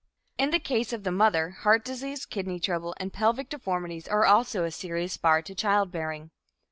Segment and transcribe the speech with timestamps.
[0.39, 4.63] In the case of the mother, heart disease, kidney trouble and pelvic deformities are also
[4.63, 6.31] a serious bar to childbearing.